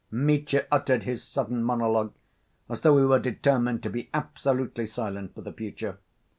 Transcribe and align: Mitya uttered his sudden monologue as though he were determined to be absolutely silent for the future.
Mitya 0.09 0.65
uttered 0.71 1.03
his 1.03 1.23
sudden 1.23 1.61
monologue 1.63 2.15
as 2.67 2.81
though 2.81 2.97
he 2.97 3.05
were 3.05 3.19
determined 3.19 3.83
to 3.83 3.89
be 3.91 4.09
absolutely 4.15 4.87
silent 4.87 5.35
for 5.35 5.41
the 5.41 5.53
future. 5.53 5.99